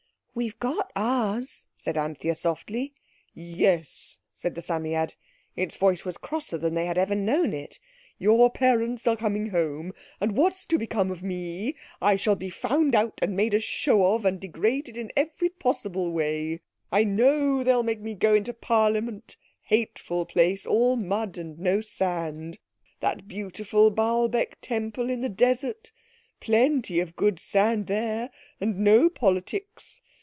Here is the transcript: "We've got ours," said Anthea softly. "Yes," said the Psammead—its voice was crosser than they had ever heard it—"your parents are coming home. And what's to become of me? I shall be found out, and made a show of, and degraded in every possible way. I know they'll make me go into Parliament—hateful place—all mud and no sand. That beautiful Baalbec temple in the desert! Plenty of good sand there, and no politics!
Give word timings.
"We've 0.33 0.57
got 0.59 0.93
ours," 0.95 1.67
said 1.75 1.97
Anthea 1.97 2.35
softly. 2.35 2.93
"Yes," 3.33 4.19
said 4.33 4.55
the 4.55 4.61
Psammead—its 4.61 5.75
voice 5.75 6.05
was 6.05 6.15
crosser 6.15 6.57
than 6.57 6.73
they 6.73 6.85
had 6.85 6.97
ever 6.97 7.17
heard 7.17 7.53
it—"your 7.53 8.49
parents 8.49 9.05
are 9.07 9.17
coming 9.17 9.49
home. 9.49 9.91
And 10.21 10.37
what's 10.37 10.65
to 10.67 10.77
become 10.77 11.11
of 11.11 11.21
me? 11.21 11.75
I 12.01 12.15
shall 12.15 12.37
be 12.37 12.49
found 12.49 12.95
out, 12.95 13.19
and 13.21 13.35
made 13.35 13.53
a 13.53 13.59
show 13.59 14.13
of, 14.15 14.23
and 14.23 14.39
degraded 14.39 14.95
in 14.95 15.11
every 15.17 15.49
possible 15.49 16.13
way. 16.13 16.61
I 16.93 17.03
know 17.03 17.61
they'll 17.61 17.83
make 17.83 17.99
me 17.99 18.15
go 18.15 18.33
into 18.33 18.53
Parliament—hateful 18.53 20.25
place—all 20.27 20.95
mud 20.95 21.37
and 21.37 21.59
no 21.59 21.81
sand. 21.81 22.57
That 23.01 23.27
beautiful 23.27 23.91
Baalbec 23.91 24.59
temple 24.61 25.09
in 25.09 25.19
the 25.19 25.27
desert! 25.29 25.91
Plenty 26.39 27.01
of 27.01 27.17
good 27.17 27.37
sand 27.37 27.87
there, 27.87 28.29
and 28.61 28.79
no 28.79 29.09
politics! 29.09 29.99